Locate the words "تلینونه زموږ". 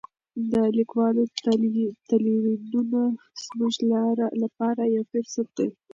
2.07-3.73